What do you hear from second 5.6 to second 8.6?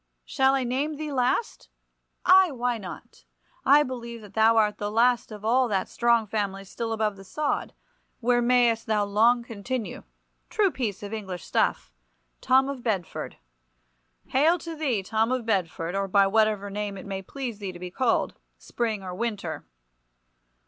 that strong family still above the sod, where